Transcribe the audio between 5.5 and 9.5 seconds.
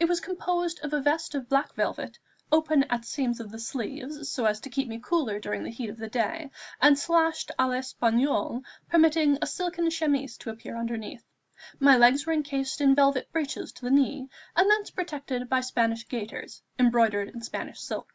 the heat of the day, and slashed à l'Espagnole, permitting a